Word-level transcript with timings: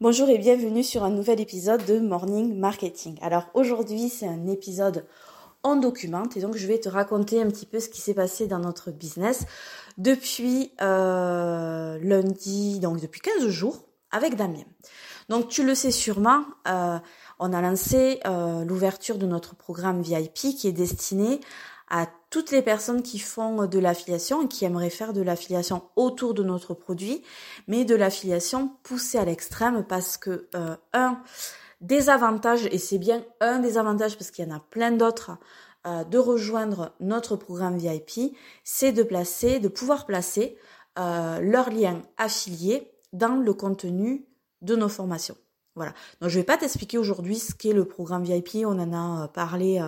Bonjour 0.00 0.28
et 0.28 0.38
bienvenue 0.38 0.84
sur 0.84 1.02
un 1.02 1.10
nouvel 1.10 1.40
épisode 1.40 1.84
de 1.84 1.98
Morning 1.98 2.56
Marketing. 2.56 3.18
Alors 3.20 3.48
aujourd'hui 3.54 4.08
c'est 4.08 4.28
un 4.28 4.46
épisode 4.46 5.04
en 5.64 5.74
document 5.74 6.22
et 6.36 6.40
donc 6.40 6.56
je 6.56 6.68
vais 6.68 6.78
te 6.78 6.88
raconter 6.88 7.42
un 7.42 7.48
petit 7.48 7.66
peu 7.66 7.80
ce 7.80 7.88
qui 7.88 8.00
s'est 8.00 8.14
passé 8.14 8.46
dans 8.46 8.60
notre 8.60 8.92
business 8.92 9.44
depuis 9.96 10.70
euh, 10.80 11.98
lundi, 12.00 12.78
donc 12.78 13.00
depuis 13.00 13.20
15 13.20 13.48
jours 13.48 13.86
avec 14.12 14.36
Damien. 14.36 14.62
Donc 15.30 15.48
tu 15.48 15.66
le 15.66 15.74
sais 15.74 15.90
sûrement, 15.90 16.44
euh, 16.68 17.00
on 17.40 17.52
a 17.52 17.60
lancé 17.60 18.20
euh, 18.24 18.64
l'ouverture 18.64 19.18
de 19.18 19.26
notre 19.26 19.56
programme 19.56 20.00
VIP 20.00 20.54
qui 20.56 20.68
est 20.68 20.72
destiné 20.72 21.40
à 21.90 22.06
toutes 22.30 22.50
les 22.50 22.62
personnes 22.62 23.02
qui 23.02 23.18
font 23.18 23.66
de 23.66 23.78
l'affiliation 23.78 24.42
et 24.42 24.48
qui 24.48 24.64
aimeraient 24.64 24.90
faire 24.90 25.12
de 25.12 25.22
l'affiliation 25.22 25.82
autour 25.96 26.34
de 26.34 26.42
notre 26.42 26.74
produit, 26.74 27.22
mais 27.66 27.84
de 27.84 27.94
l'affiliation 27.94 28.72
poussée 28.82 29.18
à 29.18 29.24
l'extrême 29.24 29.84
parce 29.88 30.16
que 30.16 30.48
euh, 30.54 30.76
un 30.92 31.20
des 31.80 32.10
avantages, 32.10 32.66
et 32.66 32.78
c'est 32.78 32.98
bien 32.98 33.24
un 33.40 33.60
des 33.60 33.78
avantages 33.78 34.16
parce 34.16 34.30
qu'il 34.30 34.46
y 34.46 34.52
en 34.52 34.56
a 34.56 34.60
plein 34.60 34.90
d'autres, 34.90 35.32
euh, 35.86 36.04
de 36.04 36.18
rejoindre 36.18 36.92
notre 37.00 37.36
programme 37.36 37.78
VIP, 37.78 38.36
c'est 38.64 38.92
de 38.92 39.02
placer, 39.02 39.60
de 39.60 39.68
pouvoir 39.68 40.04
placer 40.06 40.58
euh, 40.98 41.40
leurs 41.40 41.70
liens 41.70 42.02
affiliés 42.18 42.90
dans 43.12 43.36
le 43.36 43.54
contenu 43.54 44.26
de 44.60 44.76
nos 44.76 44.88
formations. 44.88 45.36
Voilà. 45.76 45.94
Donc 46.20 46.30
je 46.30 46.38
vais 46.40 46.44
pas 46.44 46.56
t'expliquer 46.56 46.98
aujourd'hui 46.98 47.38
ce 47.38 47.54
qu'est 47.54 47.72
le 47.72 47.84
programme 47.84 48.24
VIP, 48.24 48.66
on 48.66 48.78
en 48.80 48.92
a 48.92 49.28
parlé 49.28 49.80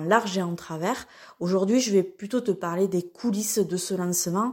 large 0.00 0.38
et 0.38 0.42
en 0.42 0.54
travers. 0.54 1.06
Aujourd'hui, 1.40 1.80
je 1.80 1.92
vais 1.92 2.02
plutôt 2.02 2.40
te 2.40 2.50
parler 2.50 2.88
des 2.88 3.02
coulisses 3.02 3.58
de 3.58 3.76
ce 3.76 3.94
lancement 3.94 4.52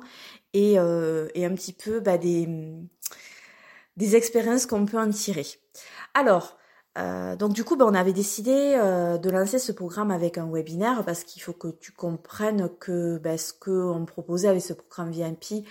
et, 0.54 0.80
euh, 0.80 1.28
un 1.36 1.54
petit 1.56 1.74
peu 1.74 2.00
bah, 2.00 2.18
des, 2.18 2.48
des 3.98 4.16
expériences 4.16 4.66
qu'on 4.66 4.86
peut 4.86 5.00
en 5.00 5.10
tirer. 5.10 5.46
Alors, 6.14 6.58
euh, 6.98 7.36
donc 7.36 7.54
du 7.54 7.64
coup, 7.64 7.76
bah, 7.76 7.86
on 7.88 7.94
avait 7.94 8.14
décidé 8.14 8.76
euh, 8.78 9.18
de 9.18 9.30
lancer 9.30 9.60
ce 9.60 9.72
programme 9.72 10.12
avec 10.12 10.38
un 10.38 10.50
webinaire 10.52 11.06
parce 11.06 11.24
qu'il 11.24 11.42
faut 11.42 11.54
que 11.54 11.70
tu 11.70 11.92
comprennes 11.92 12.70
que 12.80 13.18
bah, 13.18 13.38
ce 13.38 13.54
qu'on 13.54 14.06
proposait 14.06 14.48
avec 14.50 14.62
ce 14.62 14.74
programme 14.74 15.12
VIP, 15.12 15.66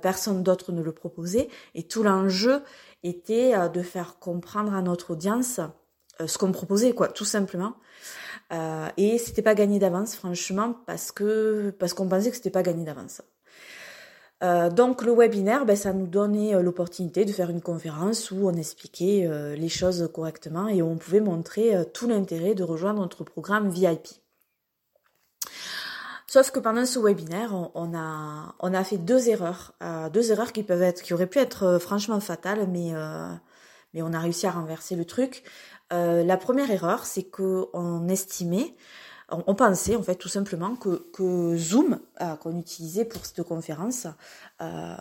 personne 0.00 0.42
d'autre 0.42 0.72
ne 0.72 0.82
le 0.82 0.92
proposait. 0.92 1.48
Et 1.74 1.82
tout 1.82 2.02
l'enjeu 2.02 2.62
était 3.02 3.54
de 3.68 3.82
faire 3.82 4.18
comprendre 4.18 4.74
à 4.74 4.82
notre 4.82 5.12
audience 5.12 5.60
ce 6.24 6.38
qu'on 6.38 6.52
proposait, 6.52 6.92
quoi, 6.92 7.08
tout 7.08 7.24
simplement. 7.24 7.74
Euh, 8.52 8.88
et 8.96 9.18
c'était 9.18 9.42
pas 9.42 9.54
gagné 9.54 9.78
d'avance, 9.78 10.14
franchement, 10.14 10.76
parce 10.86 11.12
que 11.12 11.70
parce 11.78 11.94
qu'on 11.94 12.08
pensait 12.08 12.30
que 12.30 12.36
c'était 12.36 12.50
pas 12.50 12.62
gagné 12.62 12.84
d'avance. 12.84 13.22
Euh, 14.42 14.70
donc 14.70 15.02
le 15.02 15.12
webinaire, 15.12 15.64
ben, 15.64 15.76
ça 15.76 15.92
nous 15.92 16.06
donnait 16.06 16.54
euh, 16.54 16.62
l'opportunité 16.62 17.24
de 17.24 17.32
faire 17.32 17.48
une 17.48 17.62
conférence 17.62 18.30
où 18.30 18.46
on 18.46 18.52
expliquait 18.52 19.26
euh, 19.26 19.56
les 19.56 19.70
choses 19.70 20.10
correctement 20.12 20.68
et 20.68 20.82
où 20.82 20.86
on 20.86 20.98
pouvait 20.98 21.20
montrer 21.20 21.74
euh, 21.74 21.84
tout 21.84 22.06
l'intérêt 22.06 22.54
de 22.54 22.62
rejoindre 22.62 23.00
notre 23.00 23.24
programme 23.24 23.70
VIP. 23.70 24.08
Sauf 26.26 26.50
que 26.50 26.58
pendant 26.60 26.84
ce 26.84 26.98
webinaire, 26.98 27.54
on, 27.54 27.70
on 27.74 27.96
a 27.96 28.54
on 28.60 28.74
a 28.74 28.84
fait 28.84 28.98
deux 28.98 29.28
erreurs, 29.28 29.72
deux 30.12 30.32
erreurs 30.32 30.52
qui 30.52 30.64
peuvent 30.64 30.82
être 30.82 31.02
qui 31.02 31.14
auraient 31.14 31.28
pu 31.28 31.38
être 31.38 31.78
franchement 31.78 32.18
fatales, 32.20 32.68
mais 32.68 32.92
mais 33.94 34.02
on 34.02 34.12
a 34.12 34.18
réussi 34.18 34.46
à 34.46 34.50
renverser 34.50 34.96
le 34.96 35.04
truc. 35.04 35.44
Euh, 35.92 36.24
la 36.24 36.36
première 36.36 36.70
erreur, 36.70 37.06
c'est 37.06 37.22
qu'on 37.22 38.08
estimait, 38.08 38.74
on, 39.28 39.54
pensait 39.54 39.96
en 39.96 40.02
fait 40.02 40.16
tout 40.16 40.28
simplement 40.28 40.76
que, 40.76 41.56
Zoom, 41.56 42.00
euh, 42.20 42.36
qu'on 42.36 42.58
utilisait 42.58 43.04
pour 43.04 43.24
cette 43.26 43.42
conférence, 43.42 44.06
euh, 44.60 44.96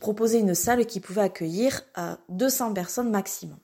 proposait 0.00 0.40
une 0.40 0.54
salle 0.54 0.84
qui 0.86 1.00
pouvait 1.00 1.22
accueillir 1.22 1.82
200 2.28 2.74
personnes 2.74 3.10
maximum. 3.10 3.58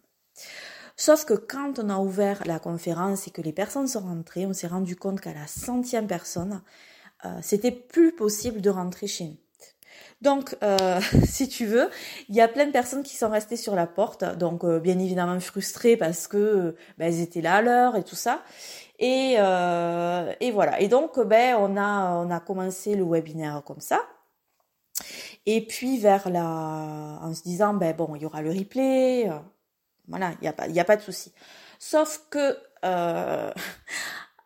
Sauf 0.97 1.25
que 1.25 1.34
quand 1.34 1.78
on 1.78 1.88
a 1.88 1.98
ouvert 1.98 2.42
la 2.47 2.58
conférence 2.58 3.27
et 3.27 3.31
que 3.31 3.41
les 3.41 3.53
personnes 3.53 3.88
sont 3.88 4.00
rentrées, 4.00 4.47
on 4.47 4.53
s'est 4.53 4.66
rendu 4.66 4.97
compte 4.97 5.20
qu'à 5.20 5.33
la 5.33 5.47
centième 5.47 6.06
personne, 6.06 6.62
c'était 7.43 7.70
plus 7.70 8.12
possible 8.12 8.60
de 8.60 8.70
rentrer 8.70 9.06
chez 9.06 9.25
nous. 9.25 9.37
Donc, 10.21 10.56
euh, 10.62 11.00
si 11.25 11.49
tu 11.49 11.66
veux, 11.66 11.91
il 12.28 12.34
y 12.34 12.41
a 12.41 12.49
plein 12.49 12.66
de 12.66 12.72
personnes 12.72 13.03
qui 13.03 13.16
sont 13.16 13.31
restées 13.31 13.56
sur 13.56 13.75
la 13.75 13.87
porte, 13.87 14.25
donc 14.37 14.65
euh, 14.65 14.78
bien 14.78 14.99
évidemment 14.99 15.38
frustrées 15.41 15.97
parce 15.97 16.28
que 16.28 16.77
ben, 16.99 17.06
elles 17.06 17.21
étaient 17.21 17.41
là 17.41 17.56
à 17.56 17.62
l'heure 17.62 17.97
et 17.97 18.05
tout 18.05 18.16
ça. 18.16 18.43
Et, 18.99 19.37
euh, 19.38 20.33
et 20.41 20.50
voilà. 20.50 20.81
Et 20.81 20.88
donc, 20.88 21.19
ben, 21.21 21.56
on 21.59 21.77
a 21.77 22.25
on 22.25 22.31
a 22.31 22.41
commencé 22.41 22.94
le 22.94 23.05
webinaire 23.05 23.62
comme 23.65 23.81
ça. 23.81 24.03
Et 25.47 25.66
puis 25.66 25.99
vers 25.99 26.28
la, 26.28 26.43
en 27.22 27.34
se 27.34 27.43
disant 27.43 27.75
ben 27.75 27.97
bon, 27.97 28.15
il 28.15 28.22
y 28.22 28.27
aura 28.27 28.43
le 28.43 28.50
replay, 28.50 29.31
voilà, 30.09 30.32
il 30.41 30.44
y 30.44 30.49
a 30.49 30.53
pas 30.53 30.69
il 30.69 30.78
a 30.78 30.84
pas 30.84 30.97
de 30.97 31.03
souci. 31.03 31.32
Sauf 31.78 32.27
que 32.31 32.59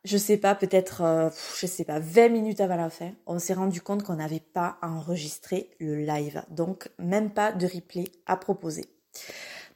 je 0.05 0.19
sais 0.19 0.37
pas, 0.37 0.55
peut-être, 0.55 1.03
euh, 1.03 1.31
je 1.59 1.67
sais 1.67 1.85
pas, 1.85 1.99
20 1.99 2.29
minutes 2.29 2.61
avant 2.61 2.77
la 2.77 2.91
fin, 2.91 3.13
on 3.27 3.39
s'est 3.39 3.55
rendu 3.55 3.81
compte 3.81 4.03
qu'on 4.03 4.17
n'avait 4.17 4.41
pas 4.41 4.77
enregistré 4.83 5.71
le 5.81 5.97
live. 5.97 6.43
Donc, 6.51 6.91
même 6.99 7.31
pas 7.31 7.53
de 7.53 7.67
replay 7.67 8.05
à 8.27 8.37
proposer. 8.37 8.85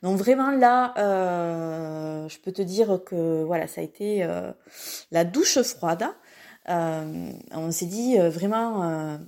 Donc 0.02 0.16
vraiment 0.16 0.52
là, 0.52 0.94
euh, 0.98 2.28
je 2.28 2.38
peux 2.38 2.52
te 2.52 2.62
dire 2.62 3.00
que 3.04 3.42
voilà, 3.42 3.66
ça 3.66 3.80
a 3.80 3.84
été 3.84 4.22
euh, 4.22 4.52
la 5.10 5.24
douche 5.24 5.60
froide. 5.62 6.04
on 6.68 7.70
s'est 7.72 7.86
dit 7.86 8.16
vraiment, 8.16 9.18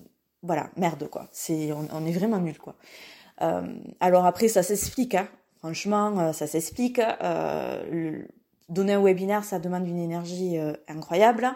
voilà, 0.43 0.71
merde 0.77 1.09
quoi. 1.09 1.29
C'est, 1.33 1.73
on, 1.73 2.07
est 2.07 2.13
vraiment 2.13 2.39
nul 2.39 2.59
quoi. 2.59 2.77
alors 3.99 4.27
après, 4.27 4.47
ça 4.47 4.63
s'explique. 4.63 5.17
Hein. 5.17 5.29
Franchement, 5.59 6.33
ça 6.33 6.47
s'explique 6.47 7.01
donner 8.71 8.95
un 8.95 9.03
webinaire, 9.03 9.45
ça 9.45 9.59
demande 9.59 9.87
une 9.87 9.99
énergie 9.99 10.59
euh, 10.59 10.73
incroyable. 10.89 11.51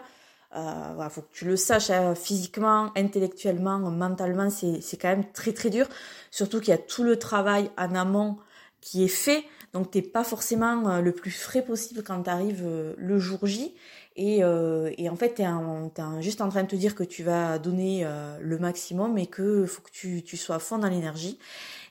Euh, 0.55 0.91
voilà, 0.93 1.09
faut 1.09 1.21
que 1.21 1.33
tu 1.33 1.45
le 1.45 1.57
saches 1.57 1.89
hein, 1.89 2.15
physiquement, 2.15 2.91
intellectuellement, 2.95 3.79
mentalement, 3.79 4.49
c'est 4.49 4.97
quand 4.97 5.09
même 5.09 5.25
très 5.33 5.51
très 5.53 5.69
dur. 5.69 5.87
Surtout 6.31 6.59
qu'il 6.59 6.69
y 6.69 6.73
a 6.73 6.77
tout 6.77 7.03
le 7.03 7.17
travail 7.17 7.69
en 7.77 7.95
amont 7.95 8.37
qui 8.79 9.03
est 9.03 9.09
fait, 9.09 9.43
donc 9.73 9.91
t'es 9.91 10.03
pas 10.03 10.23
forcément 10.23 10.87
euh, 10.87 11.01
le 11.01 11.11
plus 11.11 11.31
frais 11.31 11.63
possible 11.63 12.03
quand 12.03 12.23
tu 12.23 12.29
arrives 12.29 12.63
euh, 12.65 12.93
le 12.97 13.19
jour 13.19 13.45
J. 13.45 13.73
Et, 14.17 14.37
et 14.37 15.09
en 15.09 15.15
fait, 15.17 15.33
t'es 15.33 15.43
es 15.43 16.21
juste 16.21 16.39
en 16.39 16.47
train 16.47 16.63
de 16.63 16.69
te 16.69 16.75
dire 16.77 16.95
que 16.95 17.03
tu 17.03 17.21
vas 17.21 17.59
donner 17.59 18.07
le 18.39 18.57
maximum 18.57 19.17
et 19.17 19.27
que 19.27 19.65
faut 19.65 19.81
que 19.81 19.91
tu, 19.91 20.23
tu 20.23 20.37
sois 20.37 20.55
à 20.55 20.59
fond 20.59 20.77
dans 20.77 20.87
l'énergie. 20.87 21.37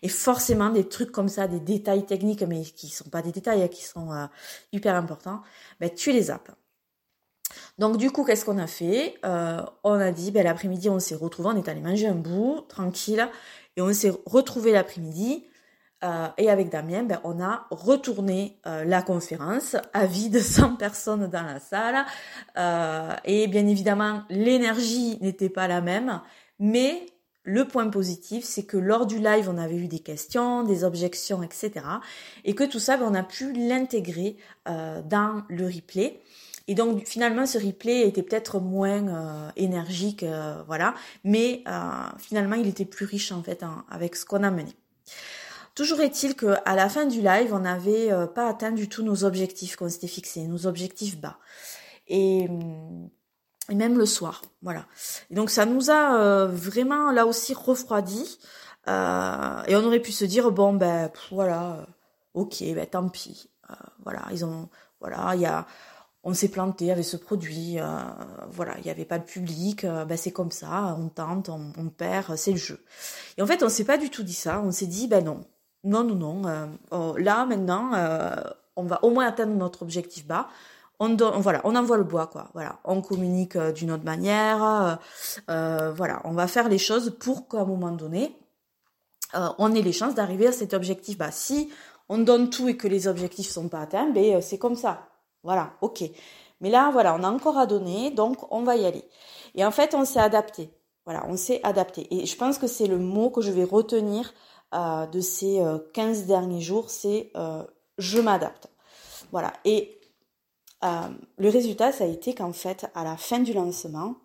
Et 0.04 0.08
forcément, 0.08 0.68
des 0.68 0.86
trucs 0.86 1.10
comme 1.10 1.30
ça, 1.30 1.48
des 1.48 1.60
détails 1.60 2.04
techniques, 2.04 2.42
mais 2.42 2.60
qui 2.60 2.90
sont 2.90 3.08
pas 3.08 3.22
des 3.22 3.32
détails, 3.32 3.62
hein, 3.62 3.68
qui 3.68 3.82
sont 3.82 4.12
euh, 4.12 4.26
hyper 4.70 4.94
importants, 4.96 5.40
ben, 5.80 5.88
tu 5.88 6.12
les 6.12 6.24
zappes. 6.24 6.52
Donc 7.78 7.96
du 7.96 8.10
coup, 8.10 8.22
qu'est-ce 8.22 8.44
qu'on 8.44 8.58
a 8.58 8.66
fait? 8.66 9.14
Euh, 9.24 9.62
On 9.82 9.98
a 9.98 10.12
dit, 10.12 10.30
ben, 10.30 10.44
l'après-midi, 10.44 10.90
on 10.90 11.00
s'est 11.00 11.14
retrouvés, 11.14 11.48
on 11.54 11.56
est 11.56 11.68
allé 11.70 11.80
manger 11.80 12.06
un 12.06 12.16
bout, 12.16 12.66
tranquille, 12.68 13.26
et 13.78 13.80
on 13.80 13.94
s'est 13.94 14.12
retrouvé 14.26 14.72
l'après-midi. 14.72 15.46
Euh, 16.04 16.28
et 16.36 16.50
avec 16.50 16.68
Damien, 16.68 17.04
ben, 17.04 17.20
on 17.24 17.42
a 17.42 17.66
retourné 17.70 18.58
la 18.66 19.00
conférence 19.00 19.74
à 19.94 20.04
vide, 20.04 20.38
100 20.42 20.76
personnes 20.76 21.28
dans 21.28 21.44
la 21.44 21.60
salle. 21.60 22.04
et 23.24 23.46
bien 23.46 23.66
évidemment, 23.66 24.24
l'énergie 24.28 25.16
n'était 25.22 25.48
pas 25.48 25.66
la 25.66 25.80
même, 25.80 26.20
mais 26.58 27.06
le 27.44 27.68
point 27.68 27.88
positif, 27.88 28.42
c'est 28.44 28.64
que 28.64 28.78
lors 28.78 29.06
du 29.06 29.18
live, 29.18 29.50
on 29.50 29.58
avait 29.58 29.76
eu 29.76 29.86
des 29.86 29.98
questions, 29.98 30.64
des 30.64 30.82
objections, 30.82 31.42
etc. 31.42 31.72
Et 32.44 32.54
que 32.54 32.64
tout 32.64 32.78
ça, 32.78 32.96
ben, 32.96 33.06
on 33.08 33.14
a 33.14 33.22
pu 33.22 33.52
l'intégrer 33.52 34.36
euh, 34.66 35.02
dans 35.02 35.42
le 35.48 35.66
replay. 35.66 36.20
Et 36.66 36.74
donc 36.74 37.06
finalement, 37.06 37.44
ce 37.44 37.58
replay 37.58 38.08
était 38.08 38.22
peut-être 38.22 38.58
moins 38.58 39.08
euh, 39.08 39.50
énergique, 39.56 40.22
euh, 40.22 40.62
voilà, 40.66 40.94
mais 41.22 41.62
finalement, 42.18 42.56
il 42.56 42.66
était 42.66 42.86
plus 42.86 43.04
riche 43.04 43.32
en 43.32 43.42
fait 43.42 43.62
avec 43.90 44.16
ce 44.16 44.24
qu'on 44.24 44.42
a 44.42 44.50
mené. 44.50 44.72
Toujours 45.74 46.00
est-il 46.00 46.34
qu'à 46.34 46.74
la 46.74 46.88
fin 46.88 47.04
du 47.04 47.20
live, 47.20 47.52
on 47.52 47.58
n'avait 47.58 48.10
pas 48.34 48.48
atteint 48.48 48.70
du 48.72 48.88
tout 48.88 49.02
nos 49.02 49.24
objectifs 49.24 49.76
qu'on 49.76 49.90
s'était 49.90 50.06
fixés, 50.06 50.46
nos 50.46 50.66
objectifs 50.66 51.18
bas. 51.18 51.36
Et 52.08 52.46
hum, 52.48 53.10
et 53.70 53.74
même 53.74 53.96
le 53.96 54.06
soir, 54.06 54.42
voilà. 54.62 54.86
Donc 55.30 55.50
ça 55.50 55.64
nous 55.64 55.90
a 55.90 56.16
euh, 56.16 56.46
vraiment 56.46 57.10
là 57.10 57.26
aussi 57.26 57.54
refroidi 57.54 58.38
euh, 58.88 59.62
et 59.66 59.76
on 59.76 59.84
aurait 59.84 60.00
pu 60.00 60.12
se 60.12 60.24
dire 60.24 60.50
bon 60.50 60.74
ben 60.74 61.10
voilà, 61.30 61.72
euh, 61.72 61.84
ok, 62.34 62.62
ben 62.74 62.86
tant 62.86 63.08
pis, 63.08 63.48
voilà, 64.04 64.22
ils 64.32 64.44
ont, 64.44 64.68
voilà, 65.00 65.34
il 65.34 65.40
y 65.40 65.46
a, 65.46 65.66
on 66.24 66.34
s'est 66.34 66.48
planté 66.48 66.92
avec 66.92 67.04
ce 67.04 67.16
produit, 67.16 67.78
voilà, 68.50 68.76
il 68.78 68.84
n'y 68.84 68.90
avait 68.90 69.04
pas 69.06 69.18
de 69.18 69.24
public, 69.24 69.86
ben 69.86 70.16
c'est 70.16 70.32
comme 70.32 70.50
ça, 70.50 70.96
on 70.98 71.08
tente, 71.08 71.48
on, 71.48 71.72
on 71.78 71.88
perd, 71.88 72.36
c'est 72.36 72.52
le 72.52 72.58
jeu. 72.58 72.84
Et 73.38 73.42
en 73.42 73.46
fait 73.46 73.62
on 73.62 73.68
s'est 73.68 73.84
pas 73.84 73.96
du 73.96 74.10
tout 74.10 74.22
dit 74.22 74.34
ça, 74.34 74.60
on 74.60 74.72
s'est 74.72 74.86
dit 74.86 75.08
ben 75.08 75.24
non, 75.24 75.44
non 75.84 76.04
non 76.04 76.14
non, 76.14 76.70
oh, 76.90 77.16
là 77.16 77.46
maintenant 77.46 77.92
on 78.76 78.82
va 78.84 79.02
au 79.02 79.10
moins 79.10 79.26
atteindre 79.26 79.54
notre 79.54 79.82
objectif 79.82 80.26
bas 80.26 80.48
on 81.00 81.16
voilà, 81.40 81.60
on 81.64 81.74
envoie 81.76 81.96
le 81.96 82.04
bois 82.04 82.26
quoi. 82.26 82.48
Voilà, 82.54 82.78
on 82.84 83.02
communique 83.02 83.56
euh, 83.56 83.72
d'une 83.72 83.90
autre 83.90 84.04
manière. 84.04 84.64
Euh, 84.64 84.94
euh, 85.50 85.92
voilà, 85.92 86.20
on 86.24 86.32
va 86.32 86.46
faire 86.46 86.68
les 86.68 86.78
choses 86.78 87.16
pour 87.18 87.48
qu'à 87.48 87.60
un 87.60 87.64
moment 87.64 87.90
donné, 87.90 88.36
on 89.58 89.74
ait 89.74 89.82
les 89.82 89.92
chances 89.92 90.14
d'arriver 90.14 90.46
à 90.46 90.52
cet 90.52 90.74
objectif. 90.74 91.18
Bah, 91.18 91.32
si 91.32 91.68
on 92.08 92.18
donne 92.18 92.50
tout 92.50 92.68
et 92.68 92.76
que 92.76 92.86
les 92.86 93.08
objectifs 93.08 93.48
sont 93.48 93.68
pas 93.68 93.80
atteints, 93.80 94.10
ben 94.10 94.40
c'est 94.40 94.58
comme 94.58 94.76
ça. 94.76 95.08
Voilà, 95.42 95.72
ok. 95.80 96.04
Mais 96.60 96.70
là, 96.70 96.90
voilà, 96.92 97.16
on 97.16 97.24
a 97.24 97.30
encore 97.30 97.58
à 97.58 97.66
donner, 97.66 98.12
donc 98.12 98.50
on 98.52 98.62
va 98.62 98.76
y 98.76 98.86
aller. 98.86 99.04
Et 99.56 99.64
en 99.64 99.72
fait, 99.72 99.94
on 99.94 100.04
s'est 100.04 100.20
adapté. 100.20 100.70
Voilà, 101.04 101.26
on 101.28 101.36
s'est 101.36 101.60
adapté. 101.64 102.06
Et 102.14 102.26
je 102.26 102.36
pense 102.36 102.58
que 102.58 102.68
c'est 102.68 102.86
le 102.86 102.98
mot 102.98 103.30
que 103.30 103.40
je 103.40 103.50
vais 103.50 103.64
retenir 103.64 104.32
de 104.72 105.20
ces 105.20 105.62
15 105.92 106.22
euh, 106.22 106.26
derniers 106.26 106.60
jours, 106.60 106.90
c'est 106.90 107.32
je 107.98 108.20
m'adapte. 108.20 108.68
Voilà. 109.30 109.52
Et 109.64 110.00
le 111.38 111.48
résultat, 111.48 111.92
ça 111.92 112.04
a 112.04 112.06
été 112.06 112.34
qu'en 112.34 112.52
fait, 112.52 112.86
à 112.94 113.04
la 113.04 113.16
fin 113.16 113.40
du 113.40 113.52
lancement, 113.52 114.16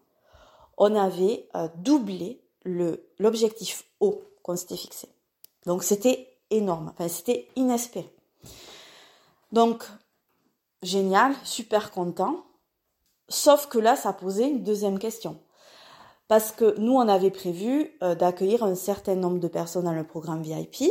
on 0.78 0.96
avait 0.96 1.48
doublé 1.76 2.42
l'objectif 2.66 3.86
haut 4.00 4.22
qu'on 4.44 4.56
s'était 4.56 4.78
fixé. 4.78 5.10
Donc 5.66 5.84
c'était 5.84 6.28
énorme, 6.50 6.92
enfin 6.94 7.08
c'était 7.08 7.48
inespéré. 7.56 8.10
Donc 9.52 9.86
génial, 10.82 11.34
super 11.44 11.92
content. 11.92 12.44
Sauf 13.28 13.68
que 13.68 13.78
là, 13.78 13.96
ça 13.96 14.14
posait 14.14 14.50
une 14.50 14.64
deuxième 14.64 15.00
question 15.00 15.40
parce 16.30 16.52
que 16.52 16.80
nous, 16.80 16.94
on 16.94 17.08
avait 17.08 17.32
prévu 17.32 17.92
euh, 18.04 18.16
d'accueillir 18.16 18.64
un 18.64 18.76
certain 18.76 19.16
nombre 19.16 19.40
de 19.40 19.48
personnes 19.48 19.86
dans 19.86 19.94
le 19.94 20.04
programme 20.04 20.44
VIP. 20.44 20.84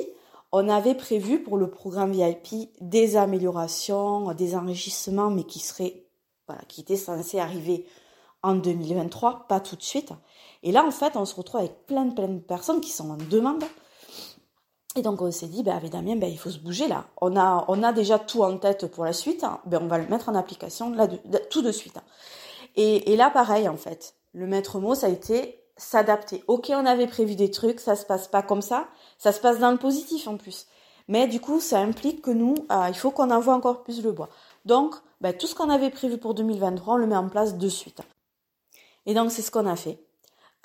On 0.53 0.69
avait 0.69 0.95
prévu 0.95 1.43
pour 1.43 1.59
le 1.59 1.71
programme 1.71 2.13
VIP 2.13 2.71
des 2.81 3.17
améliorations, 3.17 4.33
des 4.33 4.55
enrichissements, 4.55 5.31
mais 5.31 5.45
qui 5.45 5.59
seraient, 5.59 6.07
voilà, 6.47 6.63
qui 6.69 6.81
étaient 6.81 6.97
censés 6.97 7.39
arriver 7.39 7.87
en 8.43 8.55
2023, 8.55 9.47
pas 9.49 9.61
tout 9.61 9.77
de 9.77 9.83
suite. 9.83 10.13
Et 10.63 10.73
là, 10.73 10.85
en 10.87 10.91
fait, 10.91 11.17
on 11.17 11.25
se 11.25 11.35
retrouve 11.35 11.61
avec 11.61 11.87
plein, 11.87 12.09
plein 12.11 12.29
de 12.29 12.39
personnes 12.39 12.81
qui 12.81 12.91
sont 12.91 13.11
en 13.11 13.17
demande. 13.17 13.65
Et 14.97 15.03
donc, 15.03 15.21
on 15.21 15.31
s'est 15.31 15.49
dit, 15.49 15.63
ben, 15.63 15.77
avec 15.77 15.91
Damien, 15.91 16.17
ben, 16.17 16.31
il 16.31 16.39
faut 16.39 16.51
se 16.51 16.59
bouger 16.59 16.89
là. 16.89 17.05
On 17.21 17.37
a, 17.37 17.65
on 17.69 17.83
a 17.83 17.93
déjà 17.93 18.19
tout 18.19 18.43
en 18.43 18.57
tête 18.57 18.87
pour 18.87 19.05
la 19.05 19.13
suite. 19.13 19.45
Ben, 19.67 19.81
on 19.83 19.87
va 19.87 19.99
le 19.99 20.09
mettre 20.09 20.29
en 20.29 20.35
application 20.35 20.91
là, 20.91 21.09
tout 21.51 21.63
de 21.63 21.73
suite. 21.73 21.99
Et, 22.77 23.13
et 23.13 23.17
là, 23.17 23.31
pareil, 23.31 23.69
en 23.69 23.77
fait 23.77 24.15
le 24.33 24.47
maître 24.47 24.79
mot, 24.79 24.95
ça 24.95 25.07
a 25.07 25.11
été 25.11 25.65
s'adapter. 25.79 26.45
Ok, 26.49 26.71
on 26.71 26.85
avait 26.85 27.07
prévu 27.07 27.37
des 27.37 27.51
trucs, 27.51 27.81
ça 27.81 27.97
se 27.97 28.05
passe 28.05 28.29
pas 28.29 28.43
comme 28.43 28.63
ça, 28.63 28.89
ça 29.17 29.33
se 29.33 29.41
passe 29.41 29.59
dans 29.59 29.71
le 29.71 29.79
positif 29.79 30.29
en 30.29 30.37
plus. 30.37 30.67
Mais 31.09 31.27
du 31.27 31.41
coup, 31.41 31.59
ça 31.61 31.79
implique 31.79 32.21
que 32.21 32.31
nous, 32.31 32.55
euh, 32.71 32.87
il 32.89 32.95
faut 32.95 33.11
qu'on 33.11 33.31
envoie 33.31 33.55
encore 33.55 33.83
plus 33.83 34.03
le 34.03 34.13
bois. 34.13 34.29
Donc, 34.67 34.95
ben, 35.23 35.35
tout 35.35 35.47
ce 35.47 35.55
qu'on 35.55 35.71
avait 35.71 35.91
prévu 35.91 36.19
pour 36.19 36.35
2023, 36.35 36.95
on 36.95 36.97
le 36.99 37.07
met 37.07 37.17
en 37.17 37.29
place 37.29 37.57
de 37.57 37.69
suite. 37.69 38.03
Et 39.07 39.15
donc, 39.15 39.33
c'est 39.33 39.41
ce 39.41 39.51
qu'on 39.51 39.67
a 39.67 39.77
fait. 39.77 40.05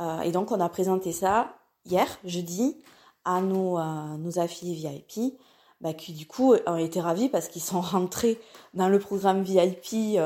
Euh, 0.01 0.19
et 0.21 0.31
donc, 0.31 0.51
on 0.51 0.59
a 0.59 0.67
présenté 0.67 1.13
ça 1.13 1.55
hier, 1.85 2.07
jeudi, 2.25 2.81
à 3.23 3.39
nos, 3.39 3.79
euh, 3.79 4.17
nos 4.17 4.37
affiliés 4.37 4.75
VIP, 4.75 5.39
bah, 5.79 5.93
qui 5.93 6.11
du 6.11 6.27
coup 6.27 6.55
ont 6.67 6.77
été 6.77 6.99
ravis 6.99 7.29
parce 7.29 7.47
qu'ils 7.47 7.61
sont 7.61 7.81
rentrés 7.81 8.39
dans 8.73 8.89
le 8.89 8.99
programme 8.99 9.43
VIP 9.43 10.19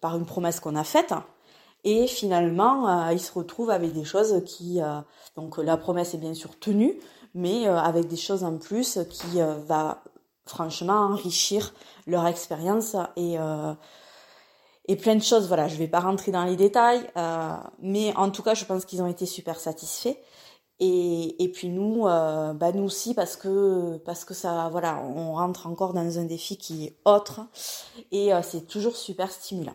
par 0.00 0.16
une 0.16 0.26
promesse 0.26 0.60
qu'on 0.60 0.76
a 0.76 0.84
faite. 0.84 1.12
Et 1.86 2.08
finalement, 2.08 2.88
euh, 2.88 3.12
ils 3.12 3.20
se 3.20 3.32
retrouvent 3.32 3.70
avec 3.70 3.92
des 3.92 4.02
choses 4.02 4.42
qui, 4.44 4.82
euh, 4.82 5.00
donc 5.36 5.56
la 5.56 5.76
promesse 5.76 6.14
est 6.14 6.18
bien 6.18 6.34
sûr 6.34 6.58
tenue, 6.58 6.98
mais 7.32 7.68
euh, 7.68 7.78
avec 7.78 8.08
des 8.08 8.16
choses 8.16 8.42
en 8.42 8.58
plus 8.58 8.98
qui 9.08 9.38
va 9.68 10.02
franchement 10.46 10.94
enrichir 10.94 11.72
leur 12.08 12.26
expérience 12.26 12.96
et 13.16 13.36
plein 14.96 15.14
de 15.14 15.22
choses. 15.22 15.46
Voilà, 15.46 15.68
je 15.68 15.76
vais 15.76 15.86
pas 15.86 16.00
rentrer 16.00 16.32
dans 16.32 16.44
les 16.44 16.56
détails, 16.56 17.08
mais 17.80 18.12
en 18.16 18.30
tout 18.30 18.42
cas, 18.42 18.54
je 18.54 18.64
pense 18.64 18.84
qu'ils 18.84 19.02
ont 19.02 19.06
été 19.06 19.26
super 19.26 19.60
satisfaits. 19.60 20.16
Et, 20.80 21.42
et 21.42 21.48
puis 21.50 21.68
nous, 21.68 22.02
bah 22.02 22.72
nous 22.74 22.84
aussi 22.84 23.14
parce 23.14 23.36
que 23.36 23.96
parce 23.98 24.24
que 24.24 24.34
ça, 24.34 24.68
voilà, 24.70 25.00
on 25.02 25.34
rentre 25.34 25.66
encore 25.66 25.94
dans 25.94 26.18
un 26.18 26.24
défi 26.24 26.56
qui 26.58 26.86
est 26.86 26.96
autre 27.04 27.40
et 28.12 28.30
c'est 28.42 28.66
toujours 28.66 28.96
super 28.96 29.30
stimulant. 29.30 29.74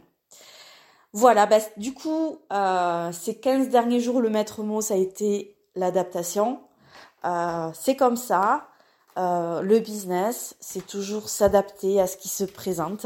Voilà, 1.14 1.46
bah, 1.46 1.58
du 1.76 1.94
coup, 1.94 2.40
euh, 2.54 3.12
ces 3.12 3.36
15 3.36 3.70
derniers 3.70 4.00
jours, 4.00 4.22
le 4.22 4.30
maître 4.30 4.64
mot, 4.64 4.82
ça 4.82 4.94
a 4.94 4.98
été 4.98 5.58
l'adaptation. 5.76 6.62
Euh, 7.26 7.70
c'est 7.74 7.96
comme 7.96 8.16
ça. 8.16 8.68
Euh, 9.18 9.62
le 9.62 9.80
business, 9.80 10.56
c'est 10.62 10.86
toujours 10.88 11.28
s'adapter 11.28 12.00
à 12.00 12.08
ce 12.08 12.16
qui 12.16 12.30
se 12.30 12.46
présente. 12.46 13.06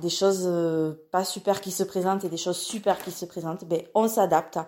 Des 0.00 0.08
choses 0.08 0.50
pas 1.10 1.24
super 1.24 1.60
qui 1.60 1.70
se 1.70 1.84
présentent 1.84 2.24
et 2.24 2.28
des 2.28 2.36
choses 2.36 2.56
super 2.56 2.98
qui 2.98 3.10
se 3.10 3.24
présentent, 3.24 3.64
ben, 3.64 3.82
on 3.94 4.08
s'adapte. 4.08 4.58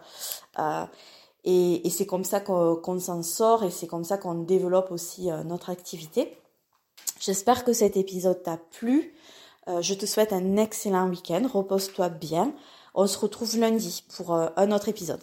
Et, 1.44 1.86
et 1.86 1.90
c'est 1.90 2.06
comme 2.06 2.24
ça 2.24 2.40
qu'on 2.40 3.00
s'en 3.00 3.22
sort 3.22 3.64
et 3.64 3.70
c'est 3.70 3.86
comme 3.86 4.04
ça 4.04 4.18
qu'on 4.18 4.34
développe 4.34 4.92
aussi 4.92 5.28
notre 5.44 5.70
activité. 5.70 6.38
J'espère 7.18 7.64
que 7.64 7.72
cet 7.72 7.96
épisode 7.96 8.42
t'a 8.42 8.58
plu. 8.58 9.14
Euh, 9.68 9.82
je 9.82 9.94
te 9.94 10.06
souhaite 10.06 10.32
un 10.32 10.56
excellent 10.56 11.08
week-end. 11.08 11.48
Repose-toi 11.52 12.08
bien. 12.08 12.54
On 12.94 13.06
se 13.06 13.18
retrouve 13.18 13.58
lundi 13.58 14.04
pour 14.16 14.34
euh, 14.34 14.48
un 14.56 14.72
autre 14.72 14.88
épisode. 14.88 15.20